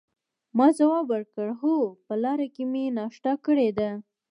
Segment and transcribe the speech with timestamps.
[0.57, 3.89] ما ځواب ورکړ: هو، په لاره کې مې ناشته کړې ده.